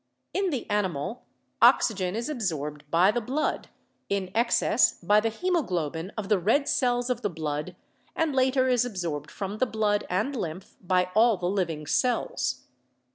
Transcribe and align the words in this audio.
In 0.33 0.49
the 0.49 0.67
animal 0.67 1.25
oxygen 1.61 2.15
is 2.15 2.27
ab 2.27 2.39
sorbed 2.39 2.81
by 2.89 3.11
the 3.11 3.21
blood, 3.21 3.69
in 4.09 4.31
excess 4.33 4.93
by 4.95 5.19
the 5.19 5.29
hemoglobin 5.29 6.11
of 6.17 6.27
the 6.27 6.39
red 6.39 6.67
cells 6.67 7.11
of 7.11 7.21
the 7.21 7.29
blood 7.29 7.75
and 8.15 8.33
later 8.33 8.67
is 8.67 8.83
absorbed 8.83 9.29
from 9.29 9.59
the 9.59 9.67
blood 9.67 10.03
and 10.09 10.35
lymph 10.35 10.75
by 10.81 11.11
all 11.13 11.37
the 11.37 11.45
living 11.45 11.85
cells. 11.85 12.63